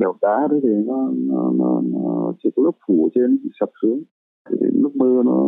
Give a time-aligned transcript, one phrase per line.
[0.00, 4.02] đèo đá đấy thì nó, nó, nó, nó chỉ có lớp phủ trên sập xuống.
[4.50, 5.46] Thì nước mưa nó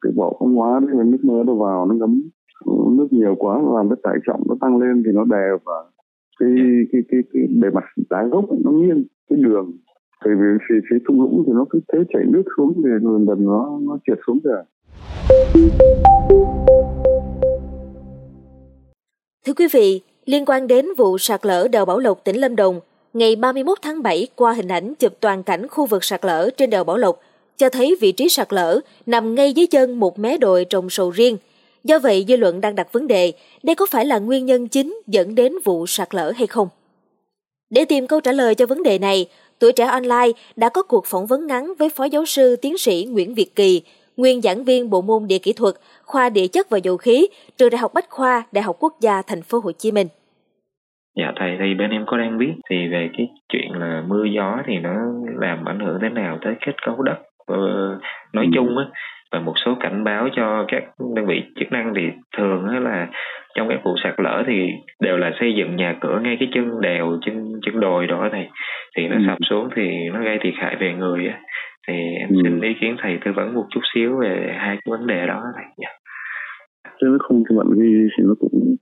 [0.00, 2.22] cái bỏ không hóa đấy nước mưa nó vào nó ngấm.
[2.96, 5.84] Nước nhiều quá làm cái tải trọng nó tăng lên thì nó đè và
[6.40, 6.50] cái
[6.92, 9.72] cái cái, cái bề mặt đá gốc ấy, nó nghiêng cái đường.
[10.24, 13.26] Bởi vì phía, phía thung lũng thì nó cứ thế chảy nước xuống thì dần
[13.26, 14.62] dần nó nó trượt xuống rồi.
[19.46, 22.80] Thưa quý vị, liên quan đến vụ sạt lở đèo Bảo Lộc tỉnh Lâm Đồng,
[23.16, 26.70] ngày 31 tháng 7 qua hình ảnh chụp toàn cảnh khu vực sạt lở trên
[26.70, 27.20] đèo Bảo Lộc,
[27.56, 31.10] cho thấy vị trí sạt lở nằm ngay dưới chân một mé đồi trồng sầu
[31.10, 31.36] riêng.
[31.84, 33.32] Do vậy, dư luận đang đặt vấn đề,
[33.62, 36.68] đây có phải là nguyên nhân chính dẫn đến vụ sạt lở hay không?
[37.70, 39.26] Để tìm câu trả lời cho vấn đề này,
[39.58, 43.08] Tuổi trẻ online đã có cuộc phỏng vấn ngắn với Phó Giáo sư Tiến sĩ
[43.10, 43.82] Nguyễn Việt Kỳ,
[44.16, 45.74] nguyên giảng viên bộ môn địa kỹ thuật,
[46.04, 49.22] khoa địa chất và dầu khí, trường Đại học Bách khoa, Đại học Quốc gia
[49.22, 50.08] Thành phố Hồ Chí Minh.
[51.16, 54.58] Dạ thầy thì bên em có đang biết thì về cái chuyện là mưa gió
[54.66, 54.94] thì nó
[55.40, 57.56] làm ảnh hưởng thế nào tới kết cấu đất ờ,
[58.32, 58.50] nói ừ.
[58.54, 58.84] chung á
[59.32, 60.84] và một số cảnh báo cho các
[61.16, 62.02] đơn vị chức năng thì
[62.36, 63.06] thường là
[63.54, 64.68] trong các vụ sạt lở thì
[65.00, 68.48] đều là xây dựng nhà cửa ngay cái chân đèo chân chân đồi đó thầy
[68.96, 69.22] thì nó ừ.
[69.26, 71.40] sập xuống thì nó gây thiệt hại về người á
[71.88, 72.36] thì em ừ.
[72.42, 75.42] xin ý kiến thầy tư vấn một chút xíu về hai cái vấn đề đó
[75.54, 75.88] thầy dạ.
[77.00, 78.76] chứ nó không thì bạn ghi thì nó cũng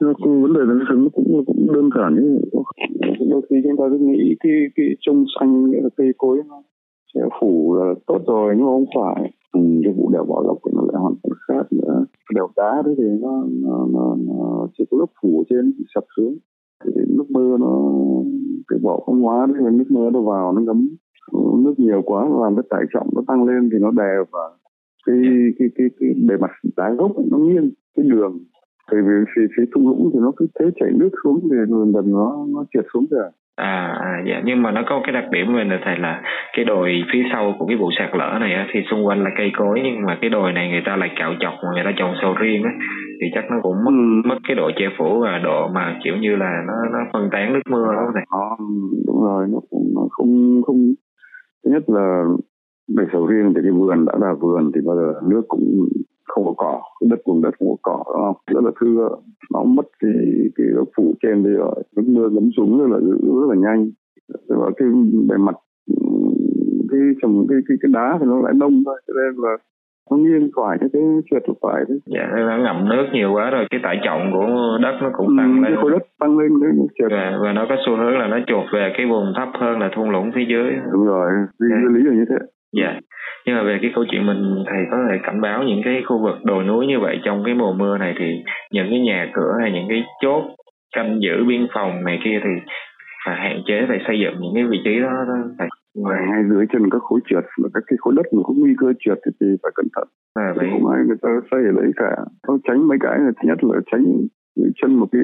[0.00, 2.38] nó vấn đề nó cũng cũng cũng đơn giản như
[3.30, 6.62] đôi khi chúng ta cứ nghĩ cái cái trông xanh nghĩa là cây cối nó
[7.14, 9.32] sẽ phủ là tốt rồi nhưng mà không phải.
[9.52, 12.04] Ừ, cái vụ đèo bảo lộc thì nó lại hoàn toàn khác nữa.
[12.34, 16.36] Đèo đá đấy thì nó nó, nó, nó chỉ có lớp phủ trên sập xuống.
[16.84, 17.92] Thì nước mưa nó
[18.68, 20.88] cái vỏ không hóa đấy nước mưa nó vào nó ngấm
[21.64, 24.40] nước nhiều quá làm cái tải trọng nó tăng lên thì nó đè và
[25.06, 25.16] cái
[25.58, 28.38] cái cái cái bề mặt đá gốc ấy, nó nghiêng cái đường
[28.90, 31.92] bởi vì phía, phía thung lũng thì nó cứ thế chảy nước xuống thì dần
[31.94, 35.24] dần nó nó trượt xuống rồi À, à dạ nhưng mà nó có cái đặc
[35.30, 36.22] điểm về là thầy là
[36.56, 39.30] cái đồi phía sau của cái vụ sạt lở này á, thì xung quanh là
[39.38, 41.92] cây cối nhưng mà cái đồi này người ta lại cạo chọc mà người ta
[41.98, 42.70] trồng sầu riêng á
[43.20, 44.28] thì chắc nó cũng mất ừ.
[44.28, 47.52] mất cái độ che phủ và độ mà kiểu như là nó nó phân tán
[47.52, 48.22] nước mưa đó thầy.
[48.28, 48.56] Ờ,
[49.06, 50.76] đúng rồi nó cũng nó không không
[51.64, 52.24] thứ nhất là
[52.96, 55.64] về sầu riêng thì cái vườn đã là vườn thì bao giờ nước cũng
[56.30, 56.80] không có cỏ
[57.10, 58.36] đất vùng đất không có cỏ đúng không?
[58.54, 59.08] Rất là thưa
[59.52, 60.12] nó mất cái
[60.56, 61.74] cái phủ trên đi rồi.
[61.96, 62.98] Nước mưa ngấm xuống rất là
[63.40, 63.90] rất là nhanh.
[64.48, 64.88] Và cái
[65.28, 65.54] bề mặt
[66.90, 69.56] cái trồng cái cái cái đá thì nó lại đông thôi cho nên là
[70.10, 73.66] nó nghiêng phải cái cái trượt phải đấy dạ nó ngậm nước nhiều quá rồi
[73.70, 74.46] cái tải trọng của
[74.82, 75.78] đất nó cũng tăng ừ, lên.
[75.80, 77.10] khối đất tăng lên đấy nó trượt.
[77.10, 79.90] Và, và nó có xu hướng là nó chuột về cái vùng thấp hơn là
[79.96, 80.70] thung lũng phía dưới.
[80.92, 81.76] Đúng rồi lý, dạ.
[81.94, 82.36] lý là như thế.
[82.80, 82.92] Dạ
[83.46, 86.18] nhưng mà về cái câu chuyện mình thầy có thể cảnh báo những cái khu
[86.18, 89.52] vực đồi núi như vậy trong cái mùa mưa này thì những cái nhà cửa
[89.60, 90.42] hay những cái chốt
[90.96, 92.50] canh giữ biên phòng này kia thì
[93.26, 95.68] phải hạn chế phải xây dựng những cái vị trí đó, đó phải
[96.04, 98.74] và ngay dưới chân các khối trượt và các cái khối đất mà có nguy
[98.78, 100.08] cơ trượt thì, thì phải cẩn thận.
[100.34, 100.68] À, vậy...
[100.70, 102.16] không ai người ta xây ở đấy cả.
[102.48, 104.04] Nó tránh mấy cái là thứ nhất là tránh
[104.82, 105.22] chân một cái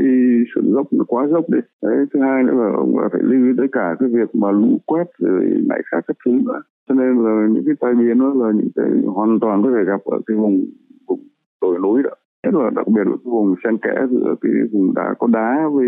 [0.55, 3.53] sự dốc nó quá dốc đấy đấy thứ hai nữa là ông phải lưu ý
[3.59, 7.24] tới cả cái việc mà lũ quét rồi nảy khác các thứ nữa cho nên
[7.24, 10.19] là những cái tai biến đó là những cái hoàn toàn có thể gặp ở
[10.26, 10.64] cái vùng
[11.08, 11.20] vùng
[11.62, 12.10] đồi núi đó.
[12.44, 15.69] Nhất là đặc biệt là cái vùng xen kẽ giữa cái vùng đá có đá
[15.72, 15.86] với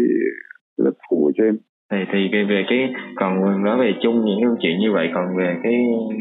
[0.79, 1.59] đất phủ ở trên.
[1.93, 5.37] Thì thì cái về cái còn nói về chung những cái chuyện như vậy còn
[5.37, 5.75] về cái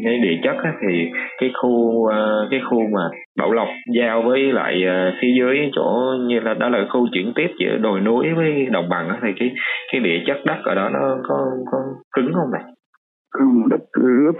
[0.04, 3.02] cái địa chất á, thì cái khu ờ, cái khu mà
[3.38, 7.32] bảo lộc giao với lại ờ, phía dưới chỗ như là đó là khu chuyển
[7.36, 9.54] tiếp giữa đồi núi với đồng bằng á, thì cái
[9.92, 11.78] cái địa chất đất ở đó nó có có
[12.16, 12.62] cứng không này
[13.30, 14.32] không đất lớp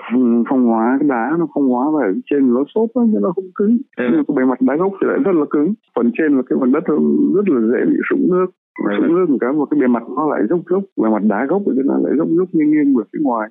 [0.48, 3.50] phong hóa cái đá nó phong hóa và trên nó xốp á nhưng nó không
[3.54, 3.78] cứng.
[3.96, 4.04] Ừ.
[4.12, 5.74] nhưng cái bề mặt đá gốc thì lại rất là cứng.
[5.96, 6.84] Phần trên là cái phần đất
[7.36, 8.46] rất là dễ bị sũng nước.
[8.96, 10.82] Sũng nước một cái một cái bề mặt nó lại dốc dốc.
[11.02, 13.48] Bề mặt đá gốc thì nó lại dốc dốc nghiêng nghiêng về phía ngoài.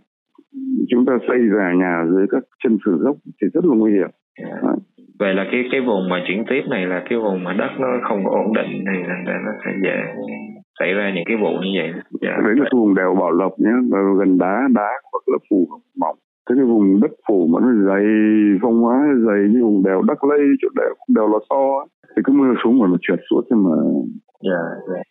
[0.90, 4.10] Chúng ta xây ra nhà dưới các chân sử dốc thì rất là nguy hiểm.
[4.40, 4.60] Yeah.
[4.64, 4.74] Dạ.
[5.20, 7.88] vậy là cái cái vùng mà chuyển tiếp này là cái vùng mà đất nó
[8.10, 9.98] không có ổn định thì là nó sẽ dễ
[10.80, 11.92] xảy ra những cái vụ như vậy.
[12.22, 12.34] Dạ.
[12.46, 13.74] đấy là cái vùng đèo bảo lộc nhé.
[14.20, 14.90] Gần đá đá
[15.28, 16.18] là phủ mỏng
[16.50, 18.04] thế cái vùng đất phủ mà nó dày
[18.62, 18.98] phong hóa
[19.28, 21.86] dày như vùng đèo đắc lây chỗ đèo đèo lò so
[22.16, 23.76] thì cứ mưa xuống mà nó trượt xuống thì mà
[24.44, 25.02] dạ, dạ.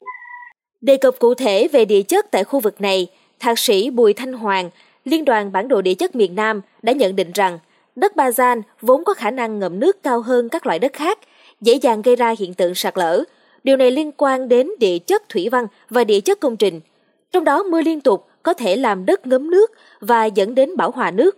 [0.80, 3.06] Đề cập cụ thể về địa chất tại khu vực này,
[3.40, 4.70] Thạc sĩ Bùi Thanh Hoàng,
[5.04, 7.58] Liên đoàn Bản đồ Địa chất miền Nam đã nhận định rằng
[7.96, 11.18] đất Ba Gian vốn có khả năng ngậm nước cao hơn các loại đất khác,
[11.60, 13.24] dễ dàng gây ra hiện tượng sạt lở,
[13.66, 16.80] Điều này liên quan đến địa chất thủy văn và địa chất công trình.
[17.32, 19.70] Trong đó mưa liên tục có thể làm đất ngấm nước
[20.00, 21.36] và dẫn đến bảo hòa nước.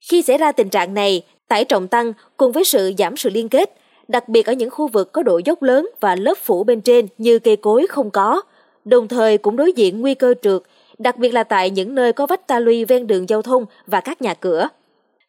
[0.00, 3.48] Khi xảy ra tình trạng này, tải trọng tăng cùng với sự giảm sự liên
[3.48, 3.74] kết,
[4.08, 7.06] đặc biệt ở những khu vực có độ dốc lớn và lớp phủ bên trên
[7.18, 8.42] như cây cối không có,
[8.84, 10.62] đồng thời cũng đối diện nguy cơ trượt
[10.98, 14.00] đặc biệt là tại những nơi có vách ta luy ven đường giao thông và
[14.00, 14.68] các nhà cửa.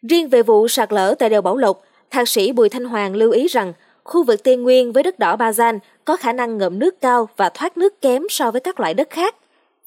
[0.10, 1.82] Riêng về vụ sạt lở tại đèo Bảo Lộc,
[2.12, 3.74] thạc sĩ Bùi Thanh Hoàng lưu ý rằng
[4.04, 7.30] khu vực Tây Nguyên với đất đỏ Ba Gian có khả năng ngậm nước cao
[7.38, 9.36] và thoát nước kém so với các loại đất khác.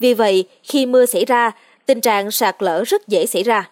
[0.03, 1.51] Vì vậy, khi mưa xảy ra,
[1.87, 3.71] tình trạng sạt lở rất dễ xảy ra.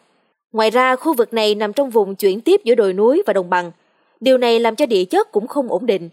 [0.53, 3.51] Ngoài ra, khu vực này nằm trong vùng chuyển tiếp giữa đồi núi và đồng
[3.51, 3.73] bằng.
[4.21, 6.09] Điều này làm cho địa chất cũng không ổn định.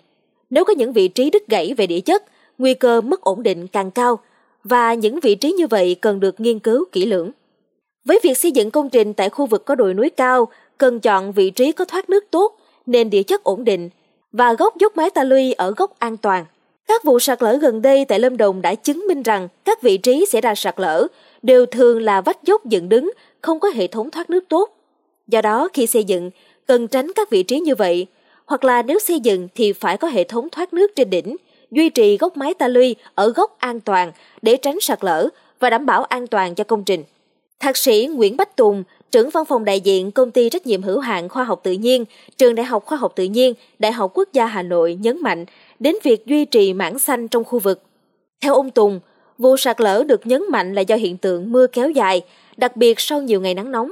[0.49, 2.23] Nếu có những vị trí đứt gãy về địa chất,
[2.57, 4.19] nguy cơ mất ổn định càng cao
[4.63, 7.31] và những vị trí như vậy cần được nghiên cứu kỹ lưỡng.
[8.05, 10.47] Với việc xây dựng công trình tại khu vực có đồi núi cao,
[10.77, 13.89] cần chọn vị trí có thoát nước tốt, nền địa chất ổn định
[14.31, 16.45] và gốc dốc mái ta luy ở góc an toàn.
[16.87, 19.97] Các vụ sạt lở gần đây tại Lâm Đồng đã chứng minh rằng các vị
[19.97, 21.07] trí xảy ra sạt lở
[21.41, 23.11] đều thường là vách dốc dựng đứng,
[23.41, 24.69] không có hệ thống thoát nước tốt.
[25.27, 26.31] Do đó, khi xây dựng,
[26.67, 28.07] cần tránh các vị trí như vậy,
[28.45, 31.35] hoặc là nếu xây dựng thì phải có hệ thống thoát nước trên đỉnh,
[31.71, 34.11] duy trì góc mái ta luy ở góc an toàn
[34.41, 35.29] để tránh sạt lở
[35.59, 37.03] và đảm bảo an toàn cho công trình.
[37.59, 40.99] Thạc sĩ Nguyễn Bách Tùng, trưởng văn phòng đại diện công ty trách nhiệm hữu
[40.99, 42.05] hạn khoa học tự nhiên,
[42.37, 45.45] trường Đại học Khoa học tự nhiên, Đại học Quốc gia Hà Nội nhấn mạnh
[45.79, 47.81] đến việc duy trì mảng xanh trong khu vực.
[48.41, 48.99] Theo ông Tùng,
[49.37, 52.21] vụ sạt lở được nhấn mạnh là do hiện tượng mưa kéo dài,
[52.57, 53.91] đặc biệt sau nhiều ngày nắng nóng.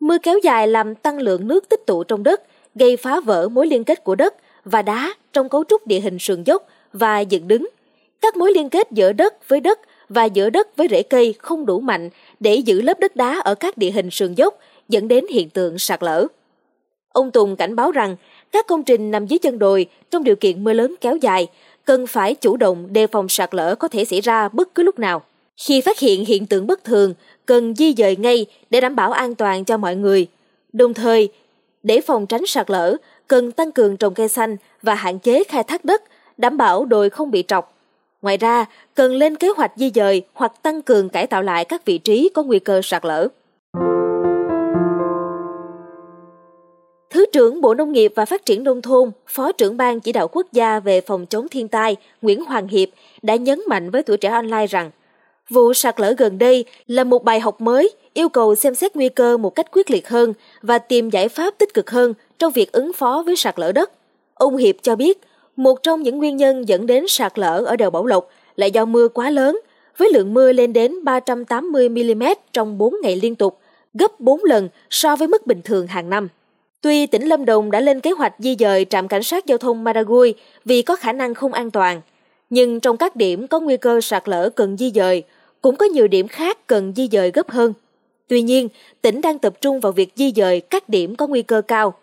[0.00, 2.42] Mưa kéo dài làm tăng lượng nước tích tụ trong đất,
[2.74, 4.34] gây phá vỡ mối liên kết của đất
[4.64, 7.68] và đá trong cấu trúc địa hình sườn dốc và dựng đứng.
[8.20, 11.66] Các mối liên kết giữa đất với đất và giữa đất với rễ cây không
[11.66, 12.10] đủ mạnh
[12.40, 14.58] để giữ lớp đất đá ở các địa hình sườn dốc
[14.88, 16.26] dẫn đến hiện tượng sạt lở.
[17.12, 18.16] Ông Tùng cảnh báo rằng
[18.52, 21.48] các công trình nằm dưới chân đồi trong điều kiện mưa lớn kéo dài
[21.84, 24.98] cần phải chủ động đề phòng sạt lở có thể xảy ra bất cứ lúc
[24.98, 25.22] nào.
[25.56, 27.14] Khi phát hiện hiện tượng bất thường,
[27.46, 30.26] cần di dời ngay để đảm bảo an toàn cho mọi người.
[30.72, 31.28] Đồng thời,
[31.82, 32.96] để phòng tránh sạt lở,
[33.28, 36.02] cần tăng cường trồng cây xanh và hạn chế khai thác đất,
[36.36, 37.78] đảm bảo đồi không bị trọc.
[38.22, 41.84] Ngoài ra, cần lên kế hoạch di dời hoặc tăng cường cải tạo lại các
[41.84, 43.28] vị trí có nguy cơ sạt lở.
[47.32, 50.46] Trưởng Bộ Nông nghiệp và Phát triển Nông thôn, Phó trưởng Ban chỉ đạo quốc
[50.52, 52.88] gia về phòng chống thiên tai Nguyễn Hoàng Hiệp
[53.22, 54.90] đã nhấn mạnh với tuổi trẻ online rằng
[55.48, 59.08] vụ sạt lở gần đây là một bài học mới yêu cầu xem xét nguy
[59.08, 62.72] cơ một cách quyết liệt hơn và tìm giải pháp tích cực hơn trong việc
[62.72, 63.90] ứng phó với sạt lở đất.
[64.34, 65.20] Ông Hiệp cho biết,
[65.56, 68.84] một trong những nguyên nhân dẫn đến sạt lở ở đèo Bảo Lộc là do
[68.84, 69.60] mưa quá lớn,
[69.96, 73.58] với lượng mưa lên đến 380 mm trong 4 ngày liên tục,
[73.94, 76.28] gấp 4 lần so với mức bình thường hàng năm.
[76.82, 79.84] Tuy tỉnh Lâm Đồng đã lên kế hoạch di dời trạm cảnh sát giao thông
[79.84, 80.34] Maragui
[80.64, 82.00] vì có khả năng không an toàn,
[82.50, 85.22] nhưng trong các điểm có nguy cơ sạt lở cần di dời,
[85.60, 87.72] cũng có nhiều điểm khác cần di dời gấp hơn.
[88.28, 88.68] Tuy nhiên,
[89.02, 91.94] tỉnh đang tập trung vào việc di dời các điểm có nguy cơ cao.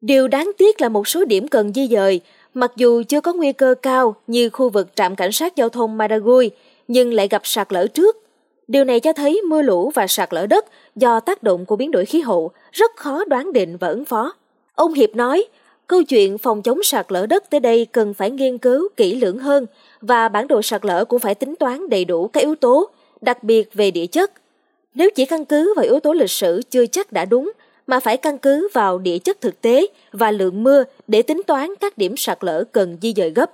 [0.00, 2.20] Điều đáng tiếc là một số điểm cần di dời,
[2.54, 5.96] mặc dù chưa có nguy cơ cao như khu vực trạm cảnh sát giao thông
[5.96, 6.50] Maragui,
[6.88, 8.25] nhưng lại gặp sạt lở trước.
[8.68, 10.64] Điều này cho thấy mưa lũ và sạt lở đất
[10.96, 14.32] do tác động của biến đổi khí hậu rất khó đoán định và ứng phó.
[14.74, 15.44] Ông Hiệp nói,
[15.86, 19.38] câu chuyện phòng chống sạt lở đất tới đây cần phải nghiên cứu kỹ lưỡng
[19.38, 19.66] hơn
[20.00, 22.88] và bản đồ sạt lở cũng phải tính toán đầy đủ các yếu tố,
[23.20, 24.32] đặc biệt về địa chất.
[24.94, 27.52] Nếu chỉ căn cứ vào yếu tố lịch sử chưa chắc đã đúng,
[27.86, 31.70] mà phải căn cứ vào địa chất thực tế và lượng mưa để tính toán
[31.80, 33.50] các điểm sạt lở cần di dời gấp.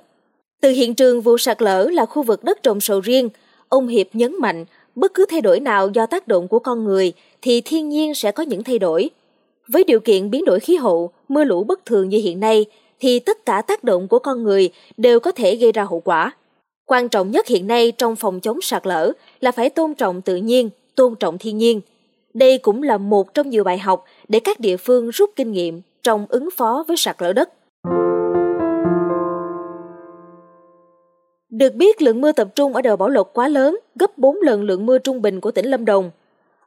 [0.60, 3.28] Từ hiện trường vụ sạt lở là khu vực đất trồng sầu riêng,
[3.68, 7.12] ông Hiệp nhấn mạnh bất cứ thay đổi nào do tác động của con người
[7.42, 9.10] thì thiên nhiên sẽ có những thay đổi.
[9.68, 12.66] Với điều kiện biến đổi khí hậu, mưa lũ bất thường như hiện nay
[13.00, 16.32] thì tất cả tác động của con người đều có thể gây ra hậu quả.
[16.86, 20.36] Quan trọng nhất hiện nay trong phòng chống sạt lở là phải tôn trọng tự
[20.36, 21.80] nhiên, tôn trọng thiên nhiên.
[22.34, 25.80] Đây cũng là một trong nhiều bài học để các địa phương rút kinh nghiệm
[26.02, 27.50] trong ứng phó với sạt lở đất.
[31.52, 34.62] Được biết lượng mưa tập trung ở đèo Bảo Lộc quá lớn, gấp 4 lần
[34.62, 36.10] lượng mưa trung bình của tỉnh Lâm Đồng.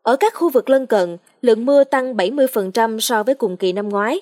[0.01, 3.89] Ở các khu vực lân cận, lượng mưa tăng 70% so với cùng kỳ năm
[3.89, 4.21] ngoái.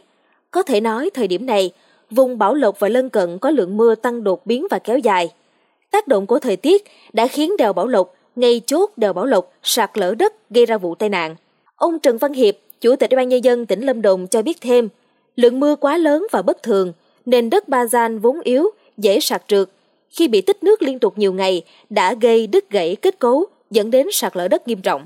[0.51, 1.72] Có thể nói thời điểm này,
[2.10, 5.34] vùng Bảo Lộc và lân cận có lượng mưa tăng đột biến và kéo dài.
[5.91, 9.53] Tác động của thời tiết đã khiến đèo Bảo Lộc, ngay chốt đèo Bảo Lộc
[9.63, 11.36] sạt lở đất gây ra vụ tai nạn.
[11.75, 14.58] Ông Trần Văn Hiệp, Chủ tịch Ủy ban nhân dân tỉnh Lâm Đồng cho biết
[14.62, 14.89] thêm,
[15.36, 16.93] lượng mưa quá lớn và bất thường
[17.25, 19.70] nên đất Ba Gian vốn yếu, dễ sạt trượt.
[20.17, 23.91] Khi bị tích nước liên tục nhiều ngày đã gây đứt gãy kết cấu dẫn
[23.91, 25.05] đến sạt lở đất nghiêm trọng.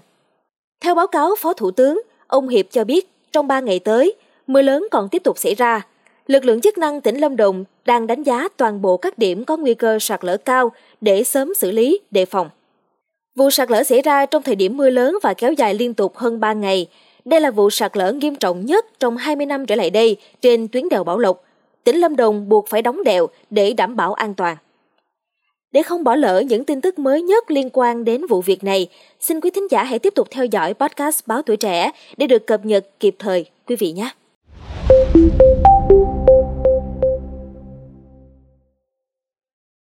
[0.82, 4.14] Theo báo cáo Phó Thủ tướng, ông Hiệp cho biết trong 3 ngày tới,
[4.48, 5.88] mưa lớn còn tiếp tục xảy ra.
[6.28, 9.58] Lực lượng chức năng tỉnh Lâm Đồng đang đánh giá toàn bộ các điểm có
[9.58, 10.72] nguy cơ sạt lở cao
[11.02, 12.50] để sớm xử lý, đề phòng.
[13.36, 16.18] Vụ sạt lở xảy ra trong thời điểm mưa lớn và kéo dài liên tục
[16.18, 16.88] hơn 3 ngày.
[17.26, 20.68] Đây là vụ sạt lở nghiêm trọng nhất trong 20 năm trở lại đây trên
[20.68, 21.44] tuyến đèo Bảo Lộc.
[21.84, 24.58] Tỉnh Lâm Đồng buộc phải đóng đèo để đảm bảo an toàn.
[25.72, 28.88] Để không bỏ lỡ những tin tức mới nhất liên quan đến vụ việc này,
[29.20, 32.48] xin quý thính giả hãy tiếp tục theo dõi podcast Báo Tuổi Trẻ để được
[32.48, 34.10] cập nhật kịp thời quý vị nhé.